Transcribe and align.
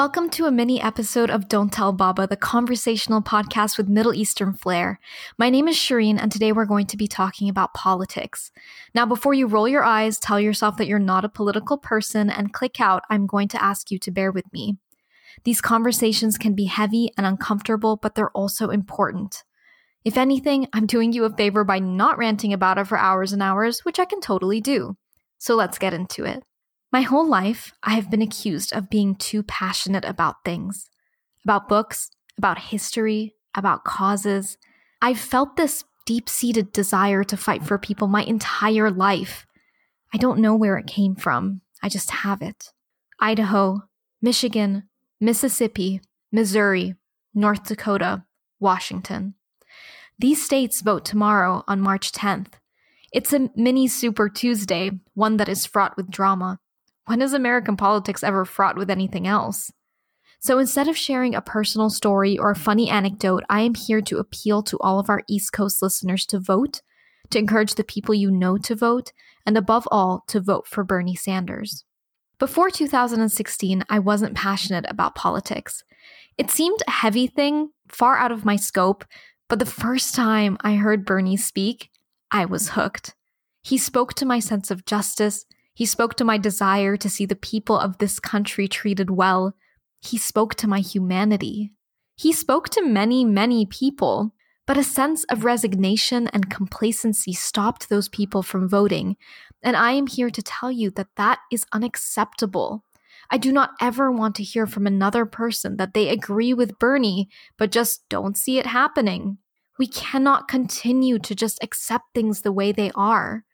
Welcome 0.00 0.30
to 0.30 0.46
a 0.46 0.50
mini 0.50 0.80
episode 0.80 1.28
of 1.28 1.46
Don't 1.46 1.70
Tell 1.70 1.92
Baba, 1.92 2.26
the 2.26 2.34
conversational 2.34 3.20
podcast 3.20 3.76
with 3.76 3.86
Middle 3.86 4.14
Eastern 4.14 4.54
flair. 4.54 4.98
My 5.36 5.50
name 5.50 5.68
is 5.68 5.76
Shereen, 5.76 6.18
and 6.18 6.32
today 6.32 6.52
we're 6.52 6.64
going 6.64 6.86
to 6.86 6.96
be 6.96 7.06
talking 7.06 7.50
about 7.50 7.74
politics. 7.74 8.50
Now, 8.94 9.04
before 9.04 9.34
you 9.34 9.46
roll 9.46 9.68
your 9.68 9.84
eyes, 9.84 10.18
tell 10.18 10.40
yourself 10.40 10.78
that 10.78 10.86
you're 10.86 10.98
not 10.98 11.26
a 11.26 11.28
political 11.28 11.76
person, 11.76 12.30
and 12.30 12.54
click 12.54 12.80
out, 12.80 13.02
I'm 13.10 13.26
going 13.26 13.48
to 13.48 13.62
ask 13.62 13.90
you 13.90 13.98
to 13.98 14.10
bear 14.10 14.32
with 14.32 14.50
me. 14.54 14.78
These 15.44 15.60
conversations 15.60 16.38
can 16.38 16.54
be 16.54 16.64
heavy 16.64 17.12
and 17.18 17.26
uncomfortable, 17.26 17.96
but 17.96 18.14
they're 18.14 18.30
also 18.30 18.70
important. 18.70 19.44
If 20.02 20.16
anything, 20.16 20.66
I'm 20.72 20.86
doing 20.86 21.12
you 21.12 21.26
a 21.26 21.36
favor 21.36 21.62
by 21.62 21.78
not 21.78 22.16
ranting 22.16 22.54
about 22.54 22.78
it 22.78 22.86
for 22.86 22.96
hours 22.96 23.34
and 23.34 23.42
hours, 23.42 23.84
which 23.84 23.98
I 23.98 24.06
can 24.06 24.22
totally 24.22 24.62
do. 24.62 24.96
So 25.36 25.56
let's 25.56 25.76
get 25.76 25.92
into 25.92 26.24
it. 26.24 26.42
My 26.92 27.02
whole 27.02 27.26
life, 27.26 27.72
I 27.84 27.94
have 27.94 28.10
been 28.10 28.22
accused 28.22 28.72
of 28.72 28.90
being 28.90 29.14
too 29.14 29.42
passionate 29.42 30.04
about 30.04 30.44
things 30.44 30.88
about 31.42 31.68
books, 31.68 32.10
about 32.36 32.58
history, 32.58 33.34
about 33.54 33.84
causes. 33.84 34.58
I've 35.00 35.18
felt 35.18 35.56
this 35.56 35.84
deep 36.04 36.28
seated 36.28 36.70
desire 36.72 37.24
to 37.24 37.36
fight 37.36 37.64
for 37.64 37.78
people 37.78 38.08
my 38.08 38.22
entire 38.24 38.90
life. 38.90 39.46
I 40.12 40.18
don't 40.18 40.40
know 40.40 40.54
where 40.54 40.76
it 40.76 40.86
came 40.86 41.14
from, 41.14 41.62
I 41.82 41.88
just 41.88 42.10
have 42.10 42.42
it. 42.42 42.72
Idaho, 43.20 43.84
Michigan, 44.20 44.88
Mississippi, 45.20 46.00
Missouri, 46.32 46.94
North 47.34 47.64
Dakota, 47.64 48.24
Washington. 48.58 49.34
These 50.18 50.44
states 50.44 50.82
vote 50.82 51.04
tomorrow 51.04 51.64
on 51.66 51.80
March 51.80 52.12
10th. 52.12 52.54
It's 53.12 53.32
a 53.32 53.50
mini 53.56 53.88
Super 53.88 54.28
Tuesday, 54.28 54.90
one 55.14 55.38
that 55.38 55.48
is 55.48 55.64
fraught 55.64 55.96
with 55.96 56.10
drama. 56.10 56.60
When 57.06 57.22
is 57.22 57.32
American 57.32 57.76
politics 57.76 58.22
ever 58.22 58.44
fraught 58.44 58.76
with 58.76 58.90
anything 58.90 59.26
else? 59.26 59.70
So 60.42 60.58
instead 60.58 60.88
of 60.88 60.96
sharing 60.96 61.34
a 61.34 61.42
personal 61.42 61.90
story 61.90 62.38
or 62.38 62.50
a 62.50 62.56
funny 62.56 62.88
anecdote, 62.88 63.44
I 63.50 63.60
am 63.60 63.74
here 63.74 64.00
to 64.02 64.18
appeal 64.18 64.62
to 64.62 64.78
all 64.80 64.98
of 64.98 65.10
our 65.10 65.22
East 65.28 65.52
Coast 65.52 65.82
listeners 65.82 66.24
to 66.26 66.38
vote, 66.38 66.80
to 67.28 67.38
encourage 67.38 67.74
the 67.74 67.84
people 67.84 68.14
you 68.14 68.30
know 68.30 68.56
to 68.56 68.74
vote, 68.74 69.12
and 69.44 69.58
above 69.58 69.86
all, 69.90 70.24
to 70.28 70.40
vote 70.40 70.66
for 70.66 70.82
Bernie 70.82 71.14
Sanders. 71.14 71.84
Before 72.38 72.70
2016, 72.70 73.84
I 73.90 73.98
wasn't 73.98 74.34
passionate 74.34 74.86
about 74.88 75.14
politics. 75.14 75.84
It 76.38 76.50
seemed 76.50 76.78
a 76.86 76.90
heavy 76.90 77.26
thing, 77.26 77.70
far 77.88 78.16
out 78.16 78.32
of 78.32 78.46
my 78.46 78.56
scope, 78.56 79.04
but 79.46 79.58
the 79.58 79.66
first 79.66 80.14
time 80.14 80.56
I 80.62 80.76
heard 80.76 81.04
Bernie 81.04 81.36
speak, 81.36 81.90
I 82.30 82.46
was 82.46 82.70
hooked. 82.70 83.14
He 83.62 83.76
spoke 83.76 84.14
to 84.14 84.24
my 84.24 84.38
sense 84.38 84.70
of 84.70 84.86
justice, 84.86 85.44
he 85.80 85.86
spoke 85.86 86.14
to 86.16 86.26
my 86.26 86.36
desire 86.36 86.98
to 86.98 87.08
see 87.08 87.24
the 87.24 87.34
people 87.34 87.78
of 87.78 87.96
this 87.96 88.20
country 88.20 88.68
treated 88.68 89.08
well. 89.08 89.54
He 90.02 90.18
spoke 90.18 90.54
to 90.56 90.68
my 90.68 90.80
humanity. 90.80 91.72
He 92.16 92.34
spoke 92.34 92.68
to 92.68 92.84
many, 92.84 93.24
many 93.24 93.64
people, 93.64 94.34
but 94.66 94.76
a 94.76 94.84
sense 94.84 95.24
of 95.30 95.46
resignation 95.46 96.28
and 96.34 96.50
complacency 96.50 97.32
stopped 97.32 97.88
those 97.88 98.10
people 98.10 98.42
from 98.42 98.68
voting. 98.68 99.16
And 99.62 99.74
I 99.74 99.92
am 99.92 100.06
here 100.06 100.28
to 100.28 100.42
tell 100.42 100.70
you 100.70 100.90
that 100.90 101.16
that 101.16 101.38
is 101.50 101.64
unacceptable. 101.72 102.84
I 103.30 103.38
do 103.38 103.50
not 103.50 103.70
ever 103.80 104.12
want 104.12 104.34
to 104.34 104.42
hear 104.42 104.66
from 104.66 104.86
another 104.86 105.24
person 105.24 105.78
that 105.78 105.94
they 105.94 106.10
agree 106.10 106.52
with 106.52 106.78
Bernie, 106.78 107.30
but 107.56 107.72
just 107.72 108.06
don't 108.10 108.36
see 108.36 108.58
it 108.58 108.66
happening. 108.66 109.38
We 109.78 109.86
cannot 109.86 110.46
continue 110.46 111.18
to 111.20 111.34
just 111.34 111.58
accept 111.62 112.04
things 112.14 112.42
the 112.42 112.52
way 112.52 112.70
they 112.70 112.90
are. 112.94 113.44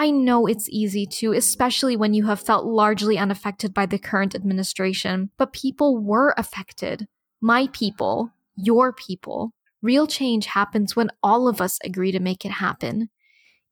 I 0.00 0.12
know 0.12 0.46
it's 0.46 0.68
easy 0.68 1.06
to, 1.06 1.32
especially 1.32 1.96
when 1.96 2.14
you 2.14 2.26
have 2.26 2.38
felt 2.38 2.64
largely 2.64 3.18
unaffected 3.18 3.74
by 3.74 3.86
the 3.86 3.98
current 3.98 4.32
administration, 4.32 5.30
but 5.36 5.52
people 5.52 5.98
were 5.98 6.34
affected. 6.36 7.08
My 7.40 7.66
people, 7.72 8.30
your 8.54 8.92
people. 8.92 9.54
Real 9.82 10.06
change 10.06 10.46
happens 10.46 10.94
when 10.94 11.10
all 11.20 11.48
of 11.48 11.60
us 11.60 11.80
agree 11.82 12.12
to 12.12 12.20
make 12.20 12.44
it 12.44 12.52
happen. 12.52 13.10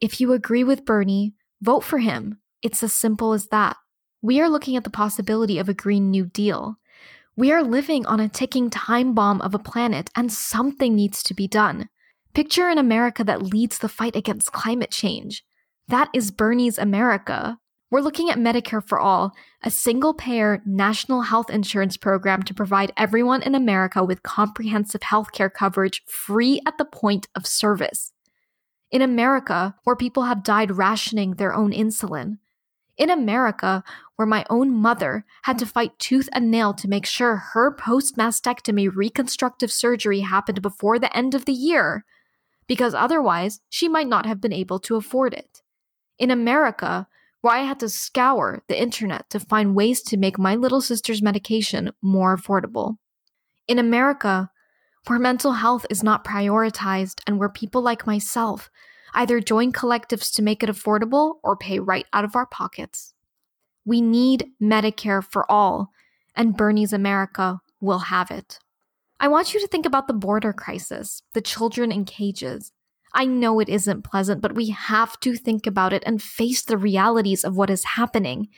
If 0.01 0.21
you 0.21 0.33
agree 0.33 0.65
with 0.65 0.85
Bernie, 0.85 1.35
vote 1.63 1.85
for 1.85 1.99
him. 1.99 2.41
It's 2.61 2.83
as 2.83 2.93
simple 2.93 3.33
as 3.33 3.47
that. 3.49 3.77
We 4.21 4.41
are 4.41 4.51
looking 4.51 4.75
at 4.75 4.83
the 4.83 4.91
possibility 4.91 5.61
of 5.61 5.69
a 5.69 5.75
Green 5.75 6.11
New 6.11 6.27
Deal. 6.27 6.77
We 7.37 7.53
are 7.53 7.63
living 7.63 8.05
on 8.05 8.19
a 8.19 8.29
ticking 8.29 8.69
time 8.69 9.15
bomb 9.15 9.41
of 9.43 9.55
a 9.55 9.61
planet, 9.61 10.11
and 10.17 10.33
something 10.33 10.97
needs 10.97 11.23
to 11.23 11.35
be 11.35 11.47
done. 11.47 11.89
Picture 12.35 12.69
an 12.69 12.79
America 12.79 13.23
that 13.23 13.43
leads 13.43 13.79
the 13.79 13.89
fight 13.89 14.17
against 14.17 14.51
climate 14.51 14.91
change. 14.91 15.45
That 15.89 16.09
is 16.13 16.33
Bernie's 16.33 16.79
America. 16.79 17.61
We're 17.93 18.01
looking 18.01 18.29
at 18.29 18.39
Medicare 18.39 18.85
for 18.85 18.99
All, 18.99 19.33
a 19.63 19.71
single 19.71 20.15
payer 20.15 20.61
national 20.67 21.23
health 21.23 21.49
insurance 21.49 21.97
program 21.97 22.43
to 22.43 22.55
provide 22.55 22.93
everyone 22.97 23.41
in 23.43 23.55
America 23.55 24.03
with 24.03 24.25
comprehensive 24.25 25.03
healthcare 25.03 25.53
coverage 25.53 26.03
free 26.05 26.61
at 26.67 26.77
the 26.77 26.85
point 26.85 27.29
of 27.37 27.47
service. 27.47 28.13
In 28.91 29.01
America, 29.01 29.77
where 29.85 29.95
people 29.95 30.25
have 30.25 30.43
died 30.43 30.73
rationing 30.73 31.35
their 31.35 31.55
own 31.55 31.71
insulin. 31.71 32.39
In 32.97 33.09
America, 33.09 33.85
where 34.17 34.27
my 34.27 34.45
own 34.51 34.73
mother 34.73 35.25
had 35.43 35.57
to 35.61 35.67
fight 35.67 35.97
tooth 36.01 36.29
and 36.33 36.51
nail 36.51 36.75
to 36.75 36.89
make 36.89 37.07
sure 37.07 37.37
her 37.37 37.71
post 37.71 38.17
mastectomy 38.17 38.91
reconstructive 38.93 39.71
surgery 39.71 40.21
happened 40.21 40.63
before 40.63 40.99
the 40.99 41.17
end 41.17 41.37
of 41.37 41.45
the 41.45 41.53
year, 41.53 42.05
because 42.67 42.93
otherwise 42.93 43.61
she 43.69 43.89
might 43.89 44.09
not 44.09 44.27
have 44.27 44.41
been 44.41 44.53
able 44.53 44.81
to 44.81 44.97
afford 44.97 45.33
it. 45.33 45.63
In 46.19 46.31
America, 46.31 47.07
where 47.41 47.55
I 47.55 47.61
had 47.61 47.79
to 47.81 47.89
scour 47.89 48.63
the 48.69 48.81
internet 48.81 49.29
to 49.31 49.41
find 49.41 49.75
ways 49.75 50.03
to 50.03 50.17
make 50.17 50.39
my 50.39 50.57
little 50.57 50.81
sister's 50.81 51.23
medication 51.23 51.93
more 52.03 52.37
affordable. 52.37 52.97
In 53.69 53.79
America, 53.79 54.51
where 55.07 55.19
mental 55.19 55.53
health 55.53 55.87
is 55.89 56.03
not 56.03 56.25
prioritized 56.25 57.21
and 57.27 57.39
where 57.39 57.49
people 57.49 57.83
like 57.83 58.07
myself 58.07 58.71
either 59.15 59.41
join 59.41 59.73
collectives 59.73 60.35
to 60.35 60.43
make 60.43 60.63
it 60.63 60.69
affordable 60.69 61.37
or 61.43 61.57
pay 61.57 61.79
right 61.79 62.07
out 62.13 62.25
of 62.25 62.35
our 62.35 62.47
pockets. 62.47 63.15
We 63.85 64.01
need 64.01 64.49
Medicare 64.61 65.23
for 65.23 65.51
all, 65.51 65.93
and 66.35 66.57
Bernie's 66.57 66.93
America 66.93 67.61
will 67.81 68.01
have 68.01 68.31
it. 68.31 68.59
I 69.19 69.29
want 69.29 69.55
you 69.55 69.61
to 69.61 69.69
think 69.69 69.87
about 69.87 70.09
the 70.09 70.13
border 70.13 70.53
crisis, 70.53 71.23
the 71.33 71.41
children 71.41 71.93
in 71.93 72.05
cages, 72.05 72.73
I 73.17 73.25
know 73.25 73.61
it 73.61 73.71
isn't 73.71 74.03
pleasant, 74.03 74.43
but 74.43 74.55
we 74.55 74.69
have 74.69 75.19
to 75.21 75.37
think 75.37 75.67
about 75.67 75.95
it 75.95 76.03
and 76.05 76.23
face 76.23 76.63
the 76.63 76.77
realities 76.77 77.45
of 77.45 77.57
what 77.57 77.71
is 77.71 77.83
happening. 77.83 78.49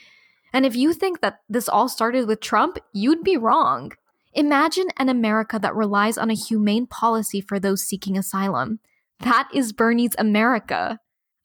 And 0.53 0.67
if 0.67 0.75
you 0.75 0.93
think 0.93 1.21
that 1.21 1.39
this 1.49 1.69
all 1.69 1.89
started 1.89 2.27
with 2.27 2.41
Trump, 2.41 2.77
you'd 2.93 3.23
be 3.23 3.37
wrong. 3.37 3.93
Imagine 4.33 4.89
an 4.97 5.09
America 5.09 5.61
that 5.61 5.77
relies 5.77 6.19
on 6.19 6.29
a 6.29 6.35
humane 6.35 6.89
policy 6.89 7.41
for 7.41 7.61
those 7.61 7.83
seeking 7.83 8.19
asylum. 8.19 8.81
That 9.21 9.49
is 9.55 9.73
Bernie's 9.73 10.17
America. 10.19 10.99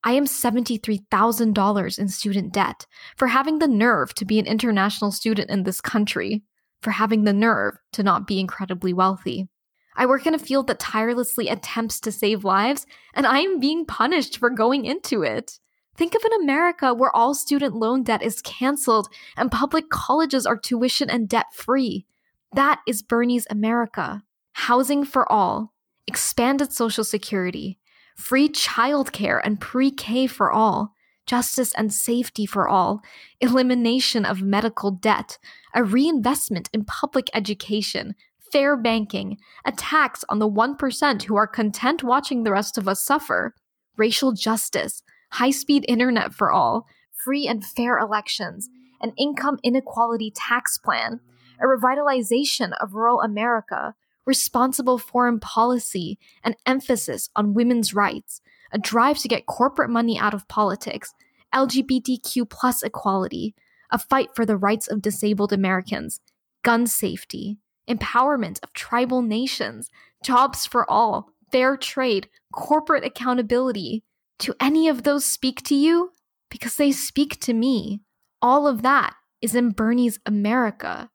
I 0.04 0.14
am 0.14 0.26
$73,000 0.26 2.00
in 2.00 2.08
student 2.08 2.52
debt 2.52 2.88
for 3.16 3.28
having 3.28 3.60
the 3.60 3.68
nerve 3.68 4.16
to 4.16 4.26
be 4.26 4.40
an 4.40 4.48
international 4.48 5.12
student 5.12 5.52
in 5.52 5.64
this 5.64 5.82
country, 5.82 6.42
for 6.82 6.92
having 6.92 7.26
the 7.26 7.34
nerve 7.34 7.76
to 7.92 8.02
not 8.02 8.26
be 8.26 8.40
incredibly 8.40 8.92
wealthy. 8.92 9.50
I 9.96 10.06
work 10.06 10.26
in 10.26 10.34
a 10.34 10.40
field 10.40 10.68
that 10.68 10.80
tirelessly 10.80 11.50
attempts 11.50 12.00
to 12.02 12.12
save 12.12 12.44
lives, 12.44 12.86
and 13.14 13.26
I 13.26 13.40
am 13.40 13.60
being 13.60 13.86
punished 13.86 14.38
for 14.38 14.50
going 14.50 14.86
into 14.86 15.24
it. 15.24 15.60
Think 15.96 16.16
of 16.16 16.24
an 16.24 16.42
America 16.42 16.94
where 16.94 17.16
all 17.16 17.36
student 17.36 17.76
loan 17.76 18.04
debt 18.04 18.24
is 18.24 18.42
canceled 18.42 19.10
and 19.38 19.52
public 19.52 19.90
colleges 19.90 20.46
are 20.46 20.58
tuition 20.58 21.10
and 21.10 21.30
debt 21.30 21.54
free. 21.54 22.06
That 22.54 22.82
is 22.88 23.04
Bernie's 23.04 23.46
America. 23.50 24.24
Housing 24.54 25.04
for 25.06 25.32
all, 25.32 25.74
expanded 26.08 26.72
Social 26.72 27.04
Security, 27.04 27.80
free 28.16 28.50
childcare 28.50 29.42
and 29.44 29.60
pre 29.60 29.92
K 29.92 30.28
for 30.28 30.52
all, 30.52 30.94
justice 31.26 31.74
and 31.76 31.94
safety 31.94 32.46
for 32.46 32.68
all, 32.68 33.02
elimination 33.40 34.26
of 34.26 34.42
medical 34.42 34.92
debt, 34.92 35.38
a 35.74 35.84
reinvestment 35.84 36.70
in 36.74 36.86
public 36.86 37.30
education, 37.34 38.16
fair 38.54 38.78
banking, 38.78 39.40
a 39.66 39.72
tax 39.72 40.24
on 40.30 40.38
the 40.38 40.50
1% 40.50 41.24
who 41.24 41.36
are 41.36 41.48
content 41.48 42.04
watching 42.04 42.44
the 42.44 42.52
rest 42.52 42.78
of 42.78 42.88
us 42.88 43.02
suffer, 43.02 43.56
racial 43.98 44.32
justice, 44.32 45.02
high 45.32 45.50
speed 45.50 45.84
internet 45.88 46.36
for 46.36 46.52
all, 46.52 46.86
free 47.12 47.48
and 47.48 47.66
fair 47.66 47.98
elections, 47.98 48.70
an 49.02 49.12
income 49.18 49.58
inequality 49.64 50.32
tax 50.36 50.78
plan, 50.78 51.20
a 51.60 51.66
revitalization 51.66 52.74
of 52.80 52.94
rural 52.94 53.22
America, 53.22 53.96
responsible 54.24 55.00
foreign 55.00 55.40
policy, 55.40 56.20
an 56.44 56.54
emphasis 56.68 57.30
on 57.36 57.56
women's 57.56 57.96
rights, 57.96 58.40
a 58.72 58.78
drive 58.78 59.18
to 59.18 59.28
get 59.28 59.48
corporate 59.48 59.90
money 59.90 60.20
out 60.20 60.36
of 60.36 60.48
politics, 60.48 61.16
LGBTQ 61.56 62.48
plus 62.48 62.84
equality, 62.84 63.56
a 63.92 63.98
fight 63.98 64.30
for 64.36 64.46
the 64.46 64.58
rights 64.58 64.88
of 64.88 65.02
disabled 65.02 65.52
Americans, 65.52 66.22
gun 66.62 66.86
safety, 66.86 67.58
empowerment 67.88 68.60
of 68.64 68.74
tribal 68.74 69.22
nations, 69.22 69.90
jobs 70.24 70.66
for 70.66 70.90
all, 70.90 71.30
fair 71.52 71.78
trade, 71.78 72.30
corporate 72.52 73.04
accountability. 73.04 74.04
Do 74.40 74.54
any 74.60 74.88
of 74.88 75.04
those 75.04 75.26
speak 75.26 75.64
to 75.64 75.76
you? 75.76 76.12
Because 76.50 76.76
they 76.76 76.92
speak 76.92 77.40
to 77.42 77.54
me. 77.54 78.02
All 78.42 78.68
of 78.68 78.82
that 78.82 79.16
is 79.42 79.56
in 79.56 79.72
Bernie's 79.72 80.20
America. 80.26 81.10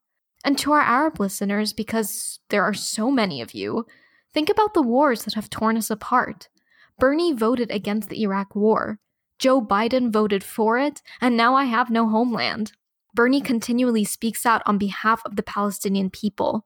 And 0.44 0.56
to 0.59 0.73
our 0.73 0.81
Arab 0.81 1.19
listeners, 1.19 1.73
because 1.73 2.41
there 2.50 2.62
are 2.62 2.75
so 2.75 3.11
many 3.11 3.41
of 3.41 3.55
you, 3.55 3.87
think 4.32 4.49
about 4.49 4.75
the 4.75 4.82
wars 4.82 5.25
that 5.25 5.35
have 5.35 5.50
torn 5.50 5.76
us 5.76 5.91
apart. 5.91 6.49
Bernie 6.99 7.32
voted 7.32 7.71
against 7.71 8.09
the 8.09 8.23
Iraq 8.23 8.55
War. 8.55 8.99
Joe 9.38 9.61
Biden 9.61 10.12
voted 10.12 10.43
for 10.43 10.79
it, 10.79 11.00
and 11.21 11.37
now 11.37 11.55
I 11.55 11.64
have 11.64 11.91
no 11.91 12.09
homeland. 12.09 12.73
Bernie 13.19 13.41
continually 13.41 14.05
speaks 14.05 14.47
out 14.47 14.62
on 14.65 14.79
behalf 14.79 15.23
of 15.25 15.35
the 15.35 15.43
Palestinian 15.43 16.09
people. 16.09 16.65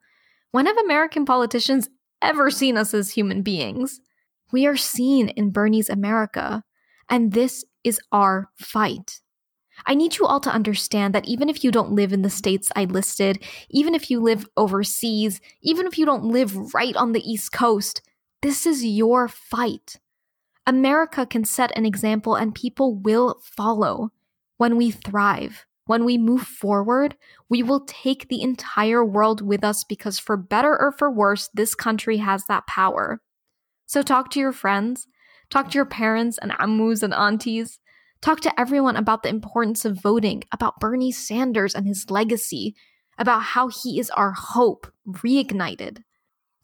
When 0.51 0.67
have 0.67 0.77
American 0.77 1.25
politicians 1.25 1.89
ever 2.21 2.51
seen 2.51 2.77
us 2.77 2.93
as 2.93 3.13
human 3.13 3.41
beings? 3.41 4.03
We 4.53 4.67
are 4.67 4.77
seen 4.77 5.31
in 5.31 5.49
Bernie's 5.49 5.89
America, 5.89 6.63
and 7.09 7.33
this 7.33 7.65
is 7.85 7.99
our 8.13 8.51
fight. 8.59 9.23
I 9.87 9.95
need 9.95 10.19
you 10.19 10.27
all 10.27 10.41
to 10.41 10.53
understand 10.53 11.15
that 11.15 11.27
even 11.27 11.49
if 11.49 11.65
you 11.65 11.71
don't 11.71 11.93
live 11.93 12.13
in 12.13 12.21
the 12.21 12.29
states 12.29 12.71
I 12.77 12.85
listed, 12.85 13.43
even 13.71 13.95
if 13.95 14.11
you 14.11 14.21
live 14.21 14.47
overseas, 14.55 15.41
even 15.63 15.87
if 15.87 15.97
you 15.97 16.05
don't 16.05 16.25
live 16.25 16.75
right 16.75 16.95
on 16.97 17.13
the 17.13 17.27
East 17.27 17.53
Coast, 17.53 18.03
this 18.43 18.67
is 18.67 18.85
your 18.85 19.27
fight. 19.27 20.01
America 20.67 21.25
can 21.25 21.47
set 21.47 21.75
an 21.79 21.87
example 21.87 22.35
and 22.35 22.55
people 22.55 22.95
will 22.95 23.41
follow. 23.43 24.13
When 24.59 24.77
we 24.77 24.91
thrive, 24.91 25.65
when 25.93 26.07
we 26.07 26.17
move 26.17 26.45
forward, 26.45 27.19
we 27.51 27.63
will 27.63 27.85
take 27.85 28.29
the 28.29 28.41
entire 28.41 29.05
world 29.05 29.43
with 29.43 29.63
us 29.63 29.85
because, 29.85 30.19
for 30.19 30.39
better 30.39 30.71
or 30.71 30.91
for 30.91 31.11
worse, 31.11 31.51
this 31.53 31.75
country 31.75 32.17
has 32.17 32.47
that 32.47 32.67
power. 32.67 33.21
So, 33.85 34.01
talk 34.01 34.31
to 34.31 34.41
your 34.41 34.53
friends, 34.53 35.07
talk 35.51 35.71
to 35.71 35.75
your 35.75 35.85
parents 35.85 36.39
and 36.39 36.51
ammus 36.53 37.03
and 37.03 37.13
aunties, 37.13 37.79
talk 38.23 38.41
to 38.41 38.59
everyone 38.59 38.97
about 38.97 39.23
the 39.23 39.29
importance 39.29 39.85
of 39.85 40.01
voting, 40.01 40.45
about 40.51 40.81
Bernie 40.81 41.13
Sanders 41.13 41.75
and 41.75 41.87
his 41.87 42.11
legacy, 42.11 42.75
about 43.19 43.43
how 43.43 43.69
he 43.69 44.01
is 44.01 44.09
our 44.09 44.33
hope 44.33 44.91
reignited. 45.07 45.99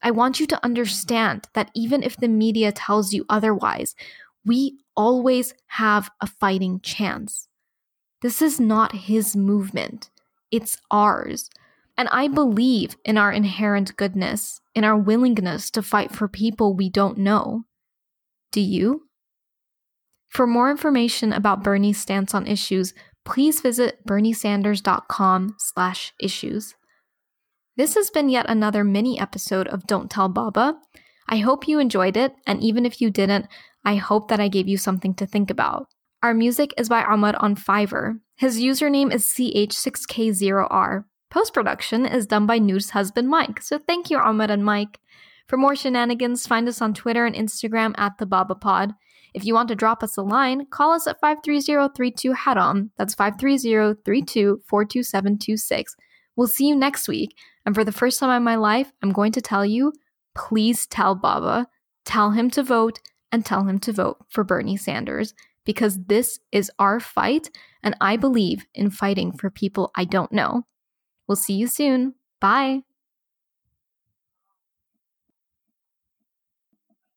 I 0.00 0.10
want 0.10 0.40
you 0.40 0.46
to 0.46 0.64
understand 0.64 1.48
that 1.52 1.70
even 1.74 2.02
if 2.02 2.16
the 2.16 2.28
media 2.28 2.72
tells 2.72 3.12
you 3.12 3.26
otherwise, 3.28 3.94
we 4.46 4.78
always 4.96 5.52
have 5.66 6.08
a 6.22 6.26
fighting 6.26 6.80
chance. 6.80 7.47
This 8.20 8.42
is 8.42 8.58
not 8.58 8.92
his 8.92 9.36
movement, 9.36 10.10
it's 10.50 10.78
ours. 10.90 11.48
And 11.96 12.08
I 12.10 12.26
believe 12.28 12.96
in 13.04 13.16
our 13.18 13.32
inherent 13.32 13.96
goodness, 13.96 14.60
in 14.74 14.84
our 14.84 14.96
willingness 14.96 15.70
to 15.72 15.82
fight 15.82 16.12
for 16.12 16.28
people 16.28 16.74
we 16.74 16.88
don't 16.88 17.18
know. 17.18 17.64
Do 18.52 18.60
you? 18.60 19.08
For 20.28 20.46
more 20.46 20.70
information 20.70 21.32
about 21.32 21.64
Bernie's 21.64 22.00
stance 22.00 22.34
on 22.34 22.46
issues, 22.46 22.94
please 23.24 23.60
visit 23.60 24.06
berniesanders.com/issues. 24.06 26.74
This 27.76 27.94
has 27.94 28.10
been 28.10 28.28
yet 28.28 28.46
another 28.48 28.84
mini 28.84 29.20
episode 29.20 29.68
of 29.68 29.86
Don't 29.86 30.10
Tell 30.10 30.28
Baba. 30.28 30.78
I 31.28 31.38
hope 31.38 31.68
you 31.68 31.78
enjoyed 31.78 32.16
it, 32.16 32.34
and 32.46 32.62
even 32.62 32.86
if 32.86 33.00
you 33.00 33.10
didn't, 33.10 33.46
I 33.84 33.96
hope 33.96 34.28
that 34.28 34.40
I 34.40 34.48
gave 34.48 34.66
you 34.66 34.78
something 34.78 35.14
to 35.14 35.26
think 35.26 35.50
about. 35.50 35.88
Our 36.20 36.34
music 36.34 36.74
is 36.76 36.88
by 36.88 37.04
Ahmad 37.04 37.36
on 37.36 37.54
Fiverr. 37.54 38.18
His 38.34 38.60
username 38.60 39.14
is 39.14 39.24
CH6K0R. 39.26 41.04
Post 41.30 41.54
production 41.54 42.04
is 42.04 42.26
done 42.26 42.44
by 42.44 42.58
Noor's 42.58 42.90
husband 42.90 43.28
Mike, 43.28 43.62
so 43.62 43.78
thank 43.78 44.10
you, 44.10 44.18
Ahmad 44.18 44.50
and 44.50 44.64
Mike. 44.64 44.98
For 45.46 45.56
more 45.56 45.76
shenanigans, 45.76 46.44
find 46.44 46.66
us 46.66 46.82
on 46.82 46.92
Twitter 46.92 47.24
and 47.24 47.36
Instagram 47.36 47.94
at 47.96 48.18
the 48.18 48.26
Baba 48.26 48.56
Pod. 48.56 48.94
If 49.32 49.44
you 49.44 49.54
want 49.54 49.68
to 49.68 49.76
drop 49.76 50.02
us 50.02 50.16
a 50.16 50.22
line, 50.22 50.66
call 50.66 50.90
us 50.90 51.06
at 51.06 51.22
530-32 51.22 52.34
Haram. 52.34 52.90
That's 52.98 53.14
530-32-42726. 53.14 55.84
We'll 56.34 56.48
see 56.48 56.66
you 56.66 56.74
next 56.74 57.06
week. 57.06 57.36
And 57.64 57.76
for 57.76 57.84
the 57.84 57.92
first 57.92 58.18
time 58.18 58.36
in 58.36 58.42
my 58.42 58.56
life, 58.56 58.90
I'm 59.04 59.12
going 59.12 59.30
to 59.32 59.40
tell 59.40 59.64
you 59.64 59.92
please 60.34 60.88
tell 60.88 61.14
Baba, 61.14 61.68
tell 62.04 62.32
him 62.32 62.50
to 62.50 62.64
vote, 62.64 62.98
and 63.30 63.46
tell 63.46 63.64
him 63.64 63.78
to 63.80 63.92
vote 63.92 64.16
for 64.28 64.42
Bernie 64.42 64.76
Sanders 64.76 65.32
because 65.68 65.98
this 66.06 66.40
is 66.50 66.72
our 66.78 66.98
fight, 66.98 67.50
and 67.82 67.94
I 68.00 68.16
believe 68.16 68.64
in 68.74 68.88
fighting 68.88 69.32
for 69.32 69.50
people 69.50 69.90
I 69.94 70.06
don't 70.06 70.32
know. 70.32 70.62
We'll 71.28 71.36
see 71.36 71.52
you 71.52 71.66
soon. 71.66 72.14
Bye. 72.40 72.87